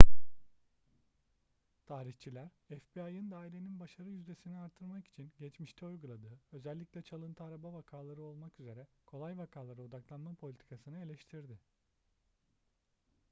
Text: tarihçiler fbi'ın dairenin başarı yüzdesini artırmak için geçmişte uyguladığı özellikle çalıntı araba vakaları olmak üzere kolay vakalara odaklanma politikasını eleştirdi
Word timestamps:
tarihçiler 1.85 2.49
fbi'ın 2.67 3.31
dairenin 3.31 3.79
başarı 3.79 4.09
yüzdesini 4.09 4.57
artırmak 4.57 5.07
için 5.07 5.31
geçmişte 5.39 5.85
uyguladığı 5.85 6.39
özellikle 6.51 7.01
çalıntı 7.01 7.43
araba 7.43 7.73
vakaları 7.73 8.21
olmak 8.21 8.59
üzere 8.59 8.87
kolay 9.05 9.37
vakalara 9.37 9.81
odaklanma 9.81 10.33
politikasını 10.35 10.99
eleştirdi 11.03 11.57